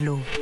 L'eau. 0.00 0.39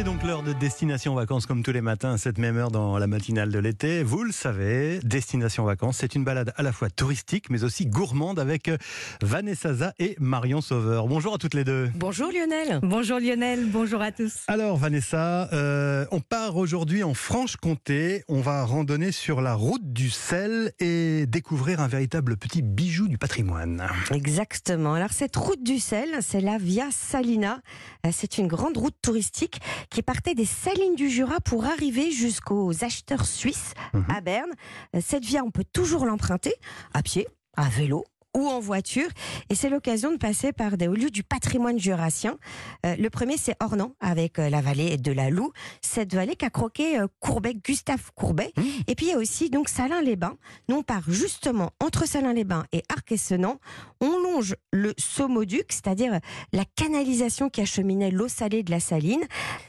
C'est 0.00 0.04
donc 0.04 0.22
l'heure 0.22 0.42
de 0.42 0.54
Destination 0.54 1.14
Vacances 1.14 1.44
comme 1.44 1.62
tous 1.62 1.72
les 1.72 1.82
matins 1.82 2.14
à 2.14 2.16
cette 2.16 2.38
même 2.38 2.56
heure 2.56 2.70
dans 2.70 2.96
la 2.96 3.06
matinale 3.06 3.52
de 3.52 3.58
l'été. 3.58 4.02
Vous 4.02 4.22
le 4.22 4.32
savez, 4.32 4.98
Destination 5.02 5.64
Vacances, 5.64 5.98
c'est 5.98 6.14
une 6.14 6.24
balade 6.24 6.54
à 6.56 6.62
la 6.62 6.72
fois 6.72 6.88
touristique 6.88 7.50
mais 7.50 7.64
aussi 7.64 7.84
gourmande 7.84 8.38
avec 8.38 8.68
euh, 8.68 8.78
Vanessa 9.20 9.74
Za 9.74 9.92
et 9.98 10.16
Marion 10.18 10.62
Sauveur. 10.62 11.06
Bonjour 11.06 11.34
à 11.34 11.36
toutes 11.36 11.52
les 11.52 11.64
deux. 11.64 11.90
Bonjour 11.96 12.30
Lionel. 12.32 12.80
Bonjour 12.82 13.20
Lionel, 13.20 13.66
bonjour 13.66 14.00
à 14.00 14.10
tous. 14.10 14.36
Alors 14.46 14.78
Vanessa, 14.78 15.50
euh, 15.52 16.06
on 16.12 16.20
part 16.20 16.56
aujourd'hui 16.56 17.02
en 17.02 17.12
Franche-Comté. 17.12 18.24
On 18.26 18.40
va 18.40 18.64
randonner 18.64 19.12
sur 19.12 19.42
la 19.42 19.52
route 19.52 19.92
du 19.92 20.08
sel 20.08 20.72
et 20.80 21.26
découvrir 21.26 21.82
un 21.82 21.88
véritable 21.88 22.38
petit 22.38 22.62
bijou 22.62 23.06
du 23.06 23.18
patrimoine. 23.18 23.86
Exactement. 24.12 24.94
Alors 24.94 25.12
cette 25.12 25.36
route 25.36 25.62
du 25.62 25.78
sel, 25.78 26.08
c'est 26.22 26.40
la 26.40 26.56
Via 26.56 26.86
Salina. 26.90 27.60
Euh, 28.06 28.10
C'est 28.14 28.38
une 28.38 28.46
grande 28.46 28.78
route 28.78 28.96
touristique 29.02 29.60
qui 29.90 30.02
partait 30.02 30.34
des 30.34 30.44
salines 30.46 30.94
du 30.94 31.10
Jura 31.10 31.40
pour 31.40 31.64
arriver 31.66 32.10
jusqu'aux 32.12 32.84
acheteurs 32.84 33.26
suisses 33.26 33.74
Mhm. 33.92 34.04
à 34.08 34.20
Berne. 34.20 34.50
Euh, 34.94 35.00
Cette 35.04 35.24
via, 35.24 35.42
on 35.44 35.50
peut 35.50 35.64
toujours 35.72 36.06
l'emprunter 36.06 36.54
à 36.94 37.02
pied, 37.02 37.26
à 37.56 37.68
vélo 37.68 38.04
ou 38.36 38.46
en 38.46 38.60
voiture. 38.60 39.08
Et 39.48 39.54
c'est 39.54 39.68
l'occasion 39.68 40.12
de 40.12 40.16
passer 40.16 40.52
par 40.52 40.76
des 40.76 40.88
hauts 40.88 40.94
lieux 40.94 41.10
du 41.10 41.22
patrimoine 41.22 41.78
jurassien. 41.78 42.38
Euh, 42.86 42.96
le 42.96 43.10
premier, 43.10 43.36
c'est 43.36 43.54
Ornans, 43.60 43.94
avec 44.00 44.38
euh, 44.38 44.48
la 44.48 44.60
vallée 44.60 44.96
de 44.96 45.12
la 45.12 45.30
Loue. 45.30 45.52
Cette 45.82 46.14
vallée 46.14 46.36
qu'a 46.36 46.50
croqué 46.50 46.98
euh, 46.98 47.06
Courbet, 47.18 47.54
Gustave 47.54 48.10
Courbet. 48.14 48.52
Mmh. 48.56 48.62
Et 48.86 48.94
puis 48.94 49.06
il 49.06 49.08
y 49.10 49.14
a 49.14 49.18
aussi 49.18 49.50
donc 49.50 49.68
Salins-les-Bains. 49.68 50.36
Nous, 50.68 50.76
on 50.76 50.82
part 50.82 51.04
justement 51.08 51.70
entre 51.80 52.06
Salins-les-Bains 52.06 52.66
et 52.72 52.82
Arc-et-Senans. 52.88 53.58
On 54.00 54.18
longe 54.22 54.56
le 54.72 54.94
Saumoduc, 54.98 55.66
c'est-à-dire 55.70 56.20
la 56.52 56.64
canalisation 56.76 57.50
qui 57.50 57.60
acheminait 57.60 58.10
l'eau 58.10 58.28
salée 58.28 58.62
de 58.62 58.70
la 58.70 58.80
saline. 58.80 59.24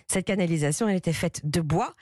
Cette 0.08 0.26
canalisation, 0.26 0.88
elle 0.88 0.98
était 0.98 1.14
faite 1.14 1.42
de 1.44 1.62
bois. 1.62 1.96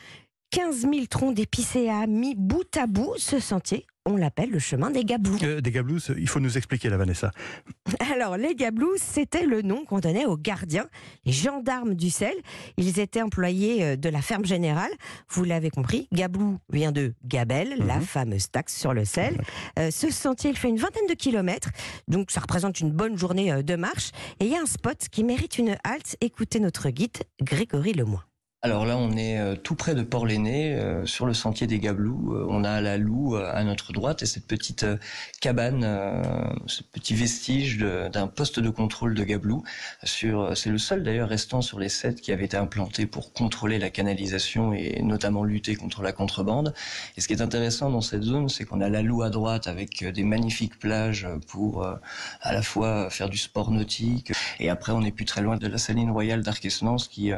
15 0.52 0.82
000 0.82 1.06
troncs 1.10 1.36
d'épicéas 1.36 2.08
mis 2.08 2.36
bout 2.36 2.76
à 2.76 2.88
bout. 2.88 3.14
Ce 3.18 3.40
sentier, 3.40 3.86
on 4.10 4.18
l'appelle 4.18 4.50
le 4.50 4.60
chemin 4.60 4.90
des 4.92 5.04
Gablous. 5.06 5.38
Euh, 5.44 5.62
des 5.62 5.72
gablous, 5.72 6.00
il 6.18 6.28
faut 6.28 6.40
nous 6.40 6.58
expliquer 6.58 6.90
la 6.90 6.98
Vanessa. 6.98 7.32
Alors, 8.14 8.38
les 8.38 8.56
Gablous, 8.56 8.96
c'était 8.98 9.46
le 9.46 9.62
nom 9.62 9.86
qu'on 9.86 10.00
donnait 10.00 10.26
aux 10.26 10.38
gardiens, 10.38 10.88
les 11.26 11.32
gendarmes 11.32 11.94
du 11.96 12.10
sel. 12.10 12.34
Ils 12.78 13.00
étaient 13.00 13.22
employés 13.22 13.84
euh, 13.84 13.96
de 13.96 14.10
la 14.10 14.22
ferme 14.22 14.46
générale. 14.46 14.92
Vous 15.30 15.44
l'avez 15.44 15.70
compris, 15.70 16.08
Gablou 16.12 16.58
vient 16.72 16.92
de 16.92 17.14
Gabelle, 17.26 17.76
la 17.80 17.98
Mhm. 17.98 18.02
fameuse 18.04 18.50
taxe 18.52 18.76
sur 18.78 18.94
le 18.94 19.06
sel. 19.06 19.40
Euh, 19.78 19.92
ce 19.92 20.10
sentier, 20.12 20.50
il 20.52 20.58
fait 20.58 20.70
une 20.70 20.78
vingtaine 20.78 21.08
de 21.08 21.14
kilomètres, 21.14 21.70
donc 22.08 22.32
ça 22.32 22.42
représente 22.42 22.80
une 22.80 22.92
bonne 22.92 23.18
journée 23.18 23.52
euh, 23.52 23.62
de 23.62 23.76
marche. 23.76 24.12
Et 24.40 24.46
il 24.46 24.52
y 24.52 24.56
a 24.56 24.62
un 24.62 24.66
spot 24.66 24.98
qui 25.12 25.24
mérite 25.24 25.58
une 25.58 25.76
halte. 25.84 26.16
Écoutez 26.22 26.60
notre 26.60 26.90
guide, 26.90 27.18
Grégory 27.42 27.94
Lemoine. 27.94 28.24
Alors 28.62 28.86
là, 28.86 28.98
on 28.98 29.16
est 29.16 29.40
euh, 29.40 29.56
tout 29.56 29.76
près 29.76 29.96
de 29.96 30.04
Port-l'Aîné, 30.04 30.74
euh, 30.76 31.06
sur 31.06 31.26
le 31.26 31.34
sentier 31.34 31.66
des 31.66 31.80
Gablous. 31.80 32.34
Euh, 32.34 32.46
on 32.50 32.66
a 32.66 32.82
la 32.82 32.98
Loue 32.98 33.38
à 33.38 33.64
notre 33.64 33.94
droite 33.94 34.22
et 34.22 34.26
cette 34.26 34.48
petite 34.48 34.86
cabane, 35.40 35.88
ce 36.66 36.84
petit 36.84 37.14
vestige 37.14 37.78
d'un 37.78 38.28
poste 38.28 38.60
de 38.60 38.70
contrôle 38.70 39.14
de 39.14 39.24
Gablous. 39.24 39.64
C'est 40.04 40.28
le 40.70 40.78
seul 40.78 41.04
d'ailleurs 41.04 41.30
restant 41.30 41.62
sur 41.62 41.80
les 41.80 41.88
sept 41.88 42.20
qui 42.20 42.34
avait 42.34 42.44
été 42.46 42.58
implanté 42.58 43.06
pour 43.06 43.32
contrôler 43.32 43.80
la 43.80 43.90
canalisation 43.90 44.74
et 44.74 45.02
notamment 45.04 45.46
lutter 45.46 45.76
contre 45.76 46.02
la 46.02 46.12
contrebande. 46.12 46.74
Et 47.16 47.22
ce 47.22 47.28
qui 47.28 47.34
est 47.34 47.42
intéressant 47.42 47.90
dans 47.90 48.02
cette 48.02 48.24
zone, 48.24 48.50
c'est 48.50 48.66
qu'on 48.66 48.82
a 48.82 48.90
la 48.90 49.02
Loue 49.02 49.22
à 49.22 49.30
droite 49.30 49.68
avec 49.68 50.04
des 50.04 50.24
magnifiques 50.24 50.78
plages 50.80 51.28
pour 51.48 51.86
à 51.86 52.54
la 52.54 52.62
fois 52.62 53.10
faire 53.10 53.30
du 53.30 53.38
sport 53.38 53.72
nautique 53.72 54.34
et 54.60 54.70
après 54.70 54.92
on 54.92 55.02
n'est 55.02 55.12
plus 55.12 55.26
très 55.26 55.42
loin 55.42 55.56
de 55.56 55.68
la 55.68 55.78
saline 55.78 56.12
royale 56.12 56.42
d'Arquesnance 56.42 57.08
qui 57.08 57.32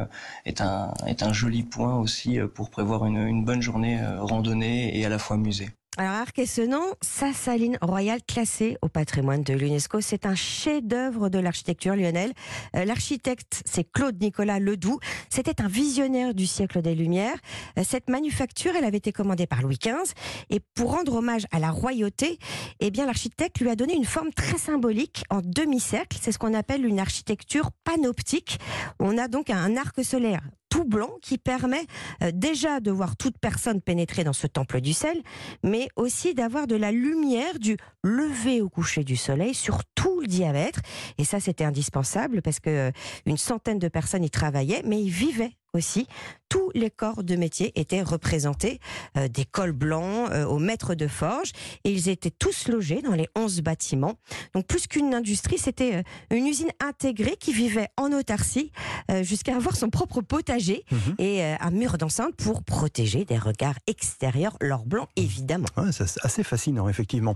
est 0.45 0.61
un, 0.61 0.93
est 1.11 1.23
un 1.23 1.33
joli 1.33 1.63
point 1.63 1.99
aussi 1.99 2.39
euh, 2.39 2.47
pour 2.47 2.69
prévoir 2.69 3.05
une, 3.05 3.45
bonne 3.45 3.61
journée 3.61 4.01
euh, 4.01 4.23
randonnée 4.23 4.97
et 4.97 5.05
à 5.05 5.09
la 5.09 5.19
fois 5.19 5.37
musée. 5.37 5.69
Alors, 5.97 6.13
Arc-et-Senans, 6.13 6.85
sa 7.01 7.33
saline 7.33 7.77
royale 7.81 8.21
classée 8.25 8.77
au 8.81 8.87
patrimoine 8.87 9.43
de 9.43 9.53
l'UNESCO, 9.53 9.99
c'est 9.99 10.25
un 10.25 10.35
chef-d'œuvre 10.35 11.27
de 11.27 11.37
l'architecture 11.37 11.97
Lionel. 11.97 12.31
Euh, 12.77 12.85
L'architecte, 12.85 13.61
c'est 13.65 13.83
Claude 13.83 14.21
Nicolas 14.21 14.59
Ledoux. 14.59 14.99
C'était 15.29 15.61
un 15.61 15.67
visionnaire 15.67 16.33
du 16.33 16.47
siècle 16.47 16.81
des 16.81 16.95
Lumières. 16.95 17.35
Cette 17.83 18.09
manufacture, 18.09 18.71
elle 18.77 18.85
avait 18.85 18.99
été 18.99 19.11
commandée 19.11 19.47
par 19.47 19.61
Louis 19.61 19.77
XV. 19.77 20.13
Et 20.49 20.61
pour 20.75 20.91
rendre 20.91 21.15
hommage 21.15 21.45
à 21.51 21.59
la 21.59 21.71
royauté, 21.71 22.39
eh 22.79 22.89
bien, 22.89 23.05
l'architecte 23.05 23.59
lui 23.59 23.69
a 23.69 23.75
donné 23.75 23.93
une 23.93 24.05
forme 24.05 24.31
très 24.31 24.57
symbolique 24.57 25.25
en 25.29 25.41
demi-cercle. 25.43 26.17
C'est 26.21 26.31
ce 26.31 26.39
qu'on 26.39 26.53
appelle 26.53 26.85
une 26.85 27.01
architecture 27.01 27.69
panoptique. 27.83 28.59
On 28.99 29.17
a 29.17 29.27
donc 29.27 29.49
un 29.49 29.75
arc 29.75 30.01
solaire 30.05 30.41
tout 30.71 30.85
blanc 30.85 31.11
qui 31.21 31.37
permet 31.37 31.85
euh, 32.23 32.31
déjà 32.33 32.79
de 32.79 32.89
voir 32.89 33.15
toute 33.15 33.37
personne 33.37 33.81
pénétrer 33.81 34.23
dans 34.23 34.33
ce 34.33 34.47
temple 34.47 34.81
du 34.81 34.93
sel, 34.93 35.21
mais 35.63 35.89
aussi 35.95 36.33
d'avoir 36.33 36.65
de 36.65 36.75
la 36.75 36.91
lumière 36.91 37.59
du 37.59 37.77
lever 38.03 38.61
au 38.61 38.69
coucher 38.69 39.03
du 39.03 39.17
soleil 39.17 39.53
sur 39.53 39.81
tout 39.93 40.10
le 40.21 40.27
diamètre. 40.27 40.79
Et 41.17 41.23
ça, 41.25 41.39
c'était 41.39 41.63
indispensable 41.65 42.41
parce 42.41 42.59
que 42.59 42.69
euh, 42.69 42.91
une 43.25 43.37
centaine 43.37 43.79
de 43.79 43.87
personnes 43.87 44.23
y 44.23 44.29
travaillaient, 44.29 44.83
mais 44.85 45.01
y 45.01 45.09
vivaient 45.09 45.51
aussi. 45.73 46.05
Tous 46.49 46.69
les 46.75 46.89
corps 46.89 47.23
de 47.23 47.37
métier 47.37 47.71
étaient 47.79 48.01
représentés, 48.01 48.81
euh, 49.17 49.29
des 49.29 49.45
cols 49.45 49.71
blancs 49.71 50.29
euh, 50.31 50.43
au 50.45 50.59
maître 50.59 50.95
de 50.95 51.07
forge, 51.07 51.51
et 51.85 51.91
ils 51.91 52.09
étaient 52.09 52.29
tous 52.29 52.67
logés 52.67 53.01
dans 53.01 53.13
les 53.13 53.29
11 53.37 53.61
bâtiments. 53.61 54.15
Donc 54.53 54.67
plus 54.67 54.87
qu'une 54.87 55.13
industrie, 55.13 55.57
c'était 55.57 55.95
euh, 55.95 56.35
une 56.35 56.45
usine 56.45 56.71
intégrée 56.85 57.37
qui 57.39 57.53
vivait 57.53 57.87
en 57.97 58.11
autarcie 58.11 58.71
jusqu'à 59.21 59.55
avoir 59.55 59.75
son 59.77 59.89
propre 59.89 60.21
potager 60.21 60.83
Mhm. 60.91 61.15
et 61.19 61.41
un 61.43 61.71
mur 61.71 61.97
d'enceinte 61.97 62.35
pour 62.35 62.63
protéger 62.63 63.23
des 63.23 63.37
regards 63.37 63.77
extérieurs, 63.87 64.57
l'or 64.61 64.85
blanc 64.85 65.07
évidemment. 65.15 65.67
Ouais, 65.77 65.91
c'est 65.93 66.03
assez 66.23 66.43
fascinant, 66.43 66.89
effectivement. 66.89 67.35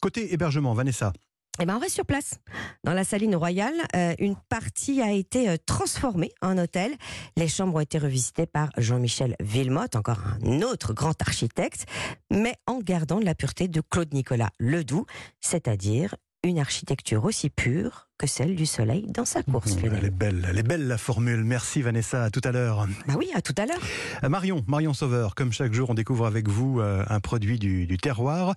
Côté 0.00 0.32
hébergement, 0.34 0.74
Vanessa. 0.74 1.12
Et 1.60 1.66
ben 1.66 1.76
on 1.76 1.80
reste 1.80 1.94
sur 1.96 2.06
place. 2.06 2.38
Dans 2.84 2.92
la 2.92 3.02
saline 3.02 3.34
royale, 3.34 3.74
euh, 3.96 4.14
une 4.20 4.36
partie 4.48 5.02
a 5.02 5.10
été 5.10 5.48
euh, 5.48 5.56
transformée 5.66 6.30
en 6.40 6.56
hôtel. 6.56 6.94
Les 7.36 7.48
chambres 7.48 7.76
ont 7.76 7.80
été 7.80 7.98
revisitées 7.98 8.46
par 8.46 8.70
Jean-Michel 8.76 9.34
Villemotte, 9.40 9.96
encore 9.96 10.20
un 10.44 10.62
autre 10.62 10.92
grand 10.92 11.20
architecte, 11.20 11.86
mais 12.30 12.54
en 12.66 12.78
gardant 12.78 13.18
la 13.18 13.34
pureté 13.34 13.66
de 13.66 13.80
Claude 13.80 14.14
Nicolas 14.14 14.50
Ledoux, 14.60 15.04
c'est-à-dire 15.40 16.14
une 16.44 16.58
architecture 16.60 17.24
aussi 17.24 17.50
pure 17.50 18.08
que 18.16 18.28
celle 18.28 18.54
du 18.54 18.64
soleil 18.64 19.06
dans 19.08 19.24
sa 19.24 19.42
course. 19.42 19.76
Elle 19.82 20.04
est 20.04 20.10
belle, 20.10 20.46
elle 20.48 20.58
est 20.58 20.62
belle 20.62 20.86
la 20.86 20.98
formule. 20.98 21.42
Merci 21.42 21.82
Vanessa, 21.82 22.24
à 22.24 22.30
tout 22.30 22.40
à 22.44 22.52
l'heure. 22.52 22.86
Bah 23.06 23.14
oui, 23.18 23.28
à 23.34 23.42
tout 23.42 23.54
à 23.58 23.66
l'heure. 23.66 23.80
Euh, 24.22 24.28
Marion, 24.28 24.64
Marion 24.68 24.94
Sauveur, 24.94 25.34
comme 25.34 25.52
chaque 25.52 25.72
jour, 25.72 25.90
on 25.90 25.94
découvre 25.94 26.26
avec 26.26 26.48
vous 26.48 26.80
euh, 26.80 27.04
un 27.08 27.20
produit 27.20 27.58
du, 27.58 27.86
du 27.86 27.98
terroir. 27.98 28.54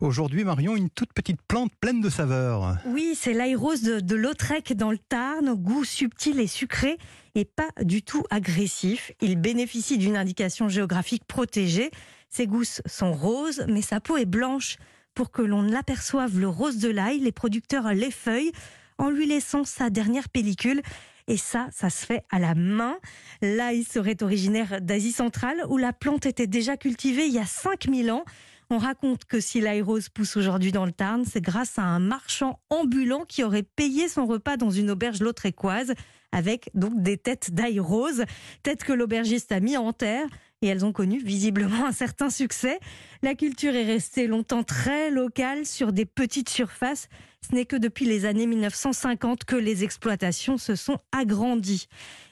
Aujourd'hui, 0.00 0.44
Marion, 0.44 0.76
une 0.76 0.90
toute 0.90 1.12
petite 1.12 1.40
plante 1.42 1.72
pleine 1.80 2.00
de 2.00 2.08
saveurs. 2.08 2.76
Oui, 2.86 3.16
c'est 3.16 3.32
l'aérose 3.32 3.82
de, 3.82 4.00
de 4.00 4.14
Lautrec 4.14 4.72
dans 4.76 4.92
le 4.92 4.98
Tarn, 4.98 5.48
au 5.48 5.56
goût 5.56 5.84
subtil 5.84 6.38
et 6.38 6.46
sucré 6.46 6.98
et 7.34 7.44
pas 7.44 7.68
du 7.82 8.02
tout 8.02 8.22
agressif. 8.30 9.10
Il 9.20 9.36
bénéficie 9.36 9.98
d'une 9.98 10.16
indication 10.16 10.68
géographique 10.68 11.24
protégée. 11.24 11.90
Ses 12.28 12.46
gousses 12.46 12.80
sont 12.86 13.12
roses, 13.12 13.64
mais 13.68 13.82
sa 13.82 14.00
peau 14.00 14.16
est 14.16 14.24
blanche. 14.24 14.76
Pour 15.14 15.30
que 15.30 15.42
l'on 15.42 15.72
aperçoive 15.72 16.40
le 16.40 16.48
rose 16.48 16.78
de 16.78 16.88
l'ail, 16.88 17.20
les 17.20 17.32
producteurs 17.32 17.92
l'effeuillent 17.94 18.52
en 18.98 19.10
lui 19.10 19.26
laissant 19.26 19.64
sa 19.64 19.90
dernière 19.90 20.28
pellicule. 20.28 20.82
Et 21.28 21.36
ça, 21.36 21.68
ça 21.72 21.88
se 21.88 22.04
fait 22.04 22.24
à 22.30 22.38
la 22.38 22.54
main. 22.54 22.96
L'ail 23.40 23.84
serait 23.84 24.22
originaire 24.22 24.80
d'Asie 24.80 25.12
centrale, 25.12 25.64
où 25.68 25.78
la 25.78 25.92
plante 25.92 26.26
était 26.26 26.46
déjà 26.46 26.76
cultivée 26.76 27.26
il 27.26 27.32
y 27.32 27.38
a 27.38 27.46
5000 27.46 28.10
ans. 28.10 28.24
On 28.70 28.78
raconte 28.78 29.24
que 29.24 29.40
si 29.40 29.60
l'ail 29.60 29.82
rose 29.82 30.08
pousse 30.08 30.36
aujourd'hui 30.36 30.72
dans 30.72 30.86
le 30.86 30.92
Tarn, 30.92 31.24
c'est 31.24 31.40
grâce 31.40 31.78
à 31.78 31.82
un 31.82 32.00
marchand 32.00 32.58
ambulant 32.70 33.24
qui 33.24 33.44
aurait 33.44 33.62
payé 33.62 34.08
son 34.08 34.26
repas 34.26 34.56
dans 34.56 34.70
une 34.70 34.90
auberge 34.90 35.20
lautrécoise 35.20 35.94
avec 36.32 36.70
donc 36.74 37.00
des 37.00 37.16
têtes 37.16 37.54
d'ail 37.54 37.78
rose, 37.78 38.24
têtes 38.62 38.82
que 38.82 38.92
l'aubergiste 38.92 39.52
a 39.52 39.60
mis 39.60 39.76
en 39.76 39.92
terre 39.92 40.26
et 40.64 40.68
elles 40.68 40.84
ont 40.84 40.92
connu 40.92 41.18
visiblement 41.22 41.84
un 41.84 41.92
certain 41.92 42.30
succès. 42.30 42.80
La 43.22 43.34
culture 43.34 43.74
est 43.74 43.84
restée 43.84 44.26
longtemps 44.26 44.64
très 44.64 45.10
locale 45.10 45.66
sur 45.66 45.92
des 45.92 46.06
petites 46.06 46.48
surfaces. 46.48 47.08
Ce 47.48 47.54
n'est 47.54 47.66
que 47.66 47.76
depuis 47.76 48.06
les 48.06 48.24
années 48.24 48.46
1950 48.46 49.44
que 49.44 49.56
les 49.56 49.84
exploitations 49.84 50.56
se 50.56 50.74
sont 50.74 50.98
agrandies. 51.12 51.88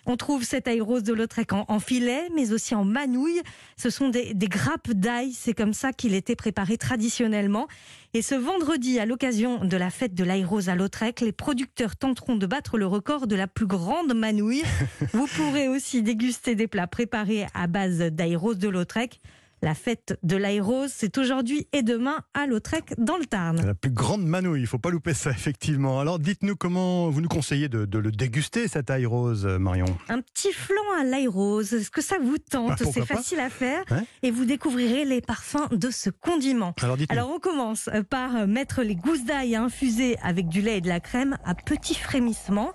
On 0.07 0.17
trouve 0.17 0.43
cette 0.43 0.67
ail 0.67 0.81
rose 0.81 1.03
de 1.03 1.13
Lautrec 1.13 1.53
en, 1.53 1.65
en 1.69 1.79
filet, 1.79 2.29
mais 2.35 2.53
aussi 2.53 2.75
en 2.75 2.85
manouille. 2.85 3.41
Ce 3.77 3.91
sont 3.91 4.09
des, 4.09 4.33
des 4.35 4.49
grappes 4.49 4.91
d'ail, 4.91 5.33
c'est 5.33 5.53
comme 5.53 5.75
ça 5.75 5.93
qu'il 5.93 6.15
était 6.15 6.35
préparé 6.35 6.79
traditionnellement. 6.79 7.69
Et 8.15 8.21
ce 8.21 8.35
vendredi, 8.35 8.99
à 8.99 9.07
l'occasion 9.07 9.65
de 9.65 9.77
la 9.77 9.91
fête 9.91 10.15
de 10.15 10.25
l'ail 10.25 10.45
rose 10.45 10.69
à 10.69 10.75
Lautrec, 10.75 11.21
les 11.21 11.33
producteurs 11.33 11.97
tenteront 11.97 12.37
de 12.37 12.47
battre 12.47 12.79
le 12.79 12.87
record 12.87 13.27
de 13.27 13.37
la 13.37 13.47
plus 13.47 13.67
grande 13.67 14.15
manouille. 14.15 14.63
Vous 15.13 15.27
pourrez 15.27 15.69
aussi 15.69 16.03
déguster 16.03 16.55
des 16.55 16.67
plats 16.67 16.87
préparés 16.87 17.47
à 17.55 17.67
base 17.67 17.99
d'ail 17.99 18.22
rose 18.37 18.59
de 18.59 18.69
Lautrec. 18.69 19.21
La 19.65 19.75
fête 19.77 20.19
de 20.25 20.35
l'aérose, 20.35 20.91
c'est 20.93 21.19
aujourd'hui 21.19 21.69
et 21.73 21.85
demain 21.85 22.17
à 22.35 22.49
Lautrec 22.49 22.95
dans 22.99 23.17
le 23.17 23.25
Tarn. 23.27 23.65
La 23.65 23.75
plus 23.75 23.93
grande 23.93 24.25
manouille, 24.25 24.61
il 24.63 24.67
faut 24.67 24.81
pas 24.81 24.91
louper 24.91 25.15
ça 25.15 25.31
effectivement. 25.39 26.01
Alors 26.01 26.19
dites-nous 26.19 26.57
comment 26.57 27.09
vous 27.11 27.21
nous 27.21 27.29
conseillez 27.29 27.69
de, 27.69 27.85
de 27.85 27.99
le 28.01 28.11
déguster 28.11 28.67
cet 28.67 28.91
ail 28.91 29.07
rose, 29.07 29.47
Marion 29.47 29.87
Un 30.09 30.21
petit 30.21 30.53
flan 30.53 30.83
à 31.01 31.05
l'ail 31.05 31.29
rose, 31.29 31.73
est-ce 31.75 31.93
que 31.93 32.03
ça 32.03 32.17
vous 32.21 32.39
tente? 32.39 32.71
Bah, 32.83 32.91
C'est 32.93 33.07
facile 33.07 33.39
à 33.39 33.51
faire 33.51 33.85
et 34.25 34.33
vous 34.33 34.47
découvrirez 34.47 35.05
les 35.05 35.21
parfums 35.21 35.69
de 35.71 35.91
ce 35.93 36.11
condiment. 36.11 36.75
Alors. 36.83 36.97
Alors 37.09 37.31
on 37.31 37.39
commence 37.39 37.89
par 38.11 38.49
mettre 38.49 38.83
les 38.83 38.97
gousses 38.97 39.25
d'ail 39.25 39.55
à 39.55 39.63
infuser 39.63 40.17
avec 40.25 40.49
du 40.49 40.61
lait 40.61 40.79
et 40.79 40.81
de 40.81 40.89
la 40.89 40.99
crème 40.99 41.39
à 41.45 41.55
petit 41.55 41.95
frémissement. 41.95 42.73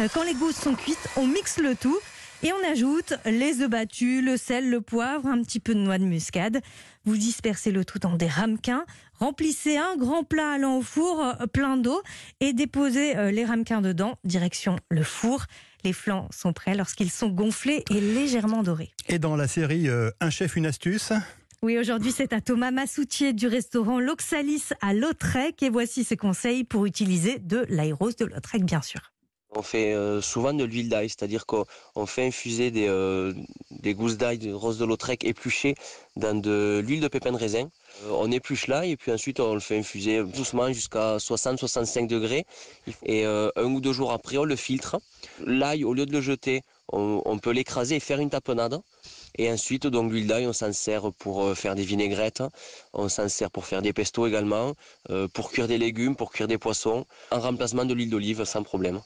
Euh, 0.00 0.08
Quand 0.12 0.22
les 0.24 0.34
gousses 0.34 0.56
sont 0.56 0.74
cuites, 0.74 1.08
on 1.16 1.26
mixe 1.26 1.56
le 1.58 1.74
tout 1.76 1.96
et 2.42 2.52
on 2.52 2.70
ajoute 2.70 3.14
les 3.24 3.62
œufs 3.62 3.70
battus, 3.70 4.22
le 4.22 4.36
sel, 4.36 4.68
le 4.68 4.80
poivre, 4.80 5.26
un 5.26 5.42
petit 5.42 5.60
peu 5.60 5.74
de 5.74 5.80
noix 5.80 5.98
de 5.98 6.04
muscade. 6.04 6.60
Vous 7.04 7.16
dispersez 7.16 7.70
le 7.70 7.84
tout 7.84 7.98
dans 7.98 8.14
des 8.16 8.26
ramequins, 8.26 8.84
remplissez 9.14 9.76
un 9.76 9.96
grand 9.96 10.24
plat 10.24 10.52
allant 10.52 10.78
au 10.78 10.82
four 10.82 11.24
euh, 11.24 11.46
plein 11.46 11.76
d'eau 11.76 12.02
et 12.40 12.52
déposez 12.52 13.16
euh, 13.16 13.30
les 13.30 13.44
ramequins 13.44 13.80
dedans, 13.80 14.18
direction 14.24 14.76
le 14.90 15.02
four. 15.02 15.44
Les 15.84 15.92
flancs 15.92 16.28
sont 16.30 16.52
prêts 16.52 16.74
lorsqu'ils 16.74 17.10
sont 17.10 17.28
gonflés 17.28 17.84
et 17.90 18.00
légèrement 18.00 18.62
dorés. 18.62 18.90
Et 19.08 19.18
dans 19.18 19.36
la 19.36 19.48
série 19.48 19.88
euh, 19.88 20.10
Un 20.20 20.30
chef, 20.30 20.56
une 20.56 20.66
astuce 20.66 21.12
Oui, 21.62 21.78
aujourd'hui, 21.78 22.12
c'est 22.12 22.32
à 22.32 22.40
Thomas 22.40 22.70
Massoutier 22.70 23.32
du 23.32 23.46
restaurant 23.46 24.00
L'Oxalis 24.00 24.70
à 24.82 24.92
Lautrec. 24.94 25.62
Et 25.62 25.70
voici 25.70 26.02
ses 26.02 26.16
conseils 26.16 26.64
pour 26.64 26.86
utiliser 26.86 27.38
de 27.38 27.64
l'aérose 27.68 28.16
de 28.16 28.24
Lautrec, 28.24 28.64
bien 28.64 28.82
sûr. 28.82 29.12
On 29.58 29.62
fait 29.62 29.94
euh, 29.94 30.20
souvent 30.20 30.52
de 30.52 30.64
l'huile 30.64 30.90
d'ail, 30.90 31.08
c'est-à-dire 31.08 31.46
qu'on 31.46 31.64
on 31.94 32.04
fait 32.04 32.26
infuser 32.26 32.70
des, 32.70 32.88
euh, 32.88 33.32
gousses 33.86 34.18
d'ail 34.18 34.36
de 34.36 34.52
rose 34.52 34.76
de 34.76 34.84
Lautrec 34.84 35.24
épluchées 35.24 35.74
dans 36.14 36.38
de 36.38 36.82
l'huile 36.84 37.00
de 37.00 37.08
pépins 37.08 37.32
de 37.32 37.38
raisin. 37.38 37.70
Euh, 38.04 38.10
on 38.10 38.30
épluche 38.30 38.66
l'ail 38.66 38.90
et 38.90 38.96
puis 38.98 39.12
ensuite 39.12 39.40
on 39.40 39.54
le 39.54 39.60
fait 39.60 39.78
infuser 39.78 40.22
doucement 40.24 40.70
jusqu'à 40.74 41.16
60-65 41.16 42.06
degrés. 42.06 42.44
Et 43.06 43.24
un 43.24 43.64
ou 43.64 43.80
deux 43.80 43.94
jours 43.94 44.12
après, 44.12 44.36
on 44.36 44.44
le 44.44 44.56
filtre. 44.56 44.98
L'ail, 45.46 45.84
au 45.84 45.94
lieu 45.94 46.04
de 46.04 46.12
le 46.12 46.20
jeter, 46.20 46.62
on, 46.92 47.38
peut 47.38 47.52
l'écraser 47.52 47.96
et 47.96 48.00
faire 48.00 48.20
une 48.20 48.30
tapenade. 48.30 48.78
Et 49.38 49.50
ensuite, 49.50 49.86
donc 49.86 50.12
l'huile 50.12 50.26
d'ail, 50.26 50.46
on 50.46 50.52
s'en 50.52 50.72
sert 50.72 51.12
pour 51.12 51.56
faire 51.56 51.74
des 51.74 51.82
vinaigrettes, 51.84 52.42
on 52.92 53.08
s'en 53.08 53.28
sert 53.28 53.50
pour 53.50 53.64
faire 53.64 53.80
des 53.80 53.94
pestos 53.94 54.26
également, 54.26 54.74
pour 55.32 55.50
cuire 55.50 55.66
des 55.66 55.78
légumes, 55.78 56.14
pour 56.14 56.30
cuire 56.30 56.46
des 56.46 56.58
poissons, 56.58 57.06
en 57.30 57.40
remplacement 57.40 57.86
de 57.86 57.94
l'huile 57.94 58.10
d'olive 58.10 58.44
sans 58.44 58.62
problème. 58.62 59.00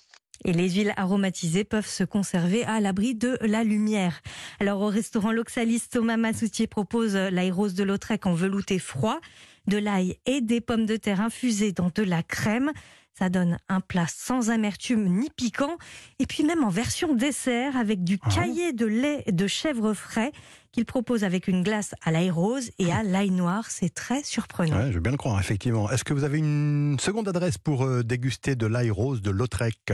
Et 0.45 0.53
les 0.53 0.71
huiles 0.71 0.95
aromatisées 0.97 1.65
peuvent 1.65 1.87
se 1.87 2.05
conserver 2.05 2.65
à 2.65 2.81
l'abri 2.81 3.15
de 3.15 3.37
la 3.43 3.63
lumière. 3.63 4.23
Alors, 4.59 4.81
au 4.81 4.89
restaurant 4.89 5.33
L'Oxalis, 5.33 5.83
Thomas 5.91 6.17
Massoutier 6.17 6.67
propose 6.67 7.15
l'aérose 7.15 7.75
de 7.75 7.85
Lautrec 7.85 8.25
en 8.27 8.33
velouté 8.33 8.79
froid, 8.79 9.21
de 9.67 9.77
l'ail 9.77 10.17
et 10.25 10.41
des 10.41 10.63
pommes 10.63 10.87
de 10.87 10.97
terre 10.97 11.21
infusées 11.21 11.73
dans 11.73 11.91
de 11.95 12.03
la 12.03 12.23
crème. 12.23 12.73
Ça 13.19 13.29
donne 13.29 13.59
un 13.69 13.81
plat 13.81 14.07
sans 14.09 14.51
amertume 14.51 15.05
ni 15.09 15.29
piquant. 15.37 15.77
Et 16.19 16.27
puis 16.27 16.43
même 16.43 16.65
en 16.65 16.71
version 16.71 17.15
dessert 17.15 17.77
avec 17.77 18.03
du 18.03 18.19
Ah. 18.23 18.31
caillé 18.35 18.73
de 18.73 18.87
lait 18.87 19.25
de 19.31 19.47
chèvre 19.47 19.93
frais 19.93 20.33
qu'il 20.73 20.85
propose 20.87 21.25
avec 21.25 21.49
une 21.49 21.63
glace 21.63 21.95
à 22.03 22.13
l'ail 22.13 22.31
rose 22.31 22.71
et 22.79 22.91
à 22.93 23.03
l'ail 23.03 23.31
noir. 23.31 23.71
C'est 23.71 23.93
très 23.93 24.23
surprenant. 24.23 24.77
Ouais, 24.79 24.89
je 24.89 24.95
veux 24.95 25.01
bien 25.01 25.13
le 25.13 25.19
croire, 25.19 25.39
effectivement. 25.41 25.91
Est-ce 25.91 26.05
que 26.05 26.15
vous 26.15 26.25
avez 26.25 26.39
une 26.39 26.97
seconde 27.01 27.29
adresse 27.29 27.59
pour 27.59 27.85
euh, 27.85 28.03
déguster 28.03 28.55
de 28.55 28.67
l'ail 28.67 28.91
rose 28.91 29.21
de 29.21 29.31
Lautrec? 29.31 29.93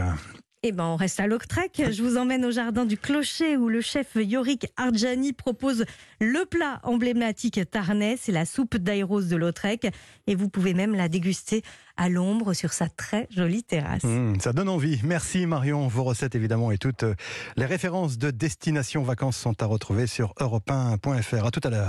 Eh 0.62 0.72
ben, 0.72 0.84
on 0.84 0.96
reste 0.96 1.20
à 1.20 1.26
Lautrec. 1.26 1.82
Je 1.90 2.02
vous 2.02 2.16
emmène 2.16 2.44
au 2.44 2.50
jardin 2.50 2.86
du 2.86 2.96
Clocher 2.96 3.56
où 3.56 3.68
le 3.68 3.80
chef 3.80 4.16
Yorick 4.16 4.66
Arjani 4.76 5.32
propose 5.32 5.84
le 6.20 6.44
plat 6.46 6.80
emblématique 6.82 7.60
tarnais. 7.70 8.16
C'est 8.18 8.32
la 8.32 8.46
soupe 8.46 8.76
d'aérose 8.76 9.28
de 9.28 9.36
Lautrec. 9.36 9.86
Et 10.26 10.34
vous 10.34 10.48
pouvez 10.48 10.74
même 10.74 10.94
la 10.94 11.08
déguster 11.08 11.62
à 11.96 12.08
l'ombre 12.08 12.52
sur 12.54 12.72
sa 12.72 12.88
très 12.88 13.28
jolie 13.30 13.62
terrasse. 13.64 14.04
Mmh, 14.04 14.40
Ça 14.40 14.52
donne 14.52 14.68
envie. 14.68 14.98
Merci 15.04 15.46
Marion. 15.46 15.86
Vos 15.88 16.04
recettes, 16.04 16.34
évidemment, 16.34 16.72
et 16.72 16.78
toutes 16.78 17.04
euh, 17.04 17.14
les 17.56 17.66
références 17.66 18.18
de 18.18 18.30
Destination 18.30 19.02
Vacances 19.02 19.36
sont 19.36 19.62
à 19.62 19.66
retrouver 19.66 20.06
sur 20.06 20.34
europe1.fr. 20.40 21.46
À 21.46 21.50
tout 21.50 21.60
à 21.64 21.70
l'heure. 21.70 21.84